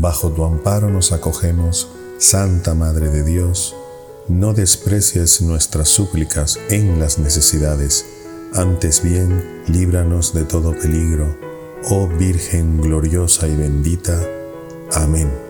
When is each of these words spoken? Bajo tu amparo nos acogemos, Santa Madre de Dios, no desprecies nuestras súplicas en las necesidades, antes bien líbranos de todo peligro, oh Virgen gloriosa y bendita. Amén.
Bajo 0.00 0.30
tu 0.30 0.44
amparo 0.44 0.90
nos 0.90 1.10
acogemos, 1.10 1.88
Santa 2.18 2.72
Madre 2.74 3.08
de 3.08 3.24
Dios, 3.24 3.74
no 4.28 4.54
desprecies 4.54 5.42
nuestras 5.42 5.88
súplicas 5.88 6.56
en 6.70 7.00
las 7.00 7.18
necesidades, 7.18 8.06
antes 8.54 9.02
bien 9.02 9.64
líbranos 9.66 10.34
de 10.34 10.44
todo 10.44 10.70
peligro, 10.70 11.36
oh 11.90 12.06
Virgen 12.06 12.80
gloriosa 12.80 13.48
y 13.48 13.56
bendita. 13.56 14.22
Amén. 14.92 15.47